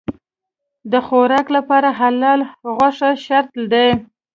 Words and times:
د 0.91 0.93
خوراک 1.05 1.47
لپاره 1.57 1.89
حلاله 1.99 2.47
غوښه 2.75 3.09
شرط 3.25 3.51
دی. 3.71 3.89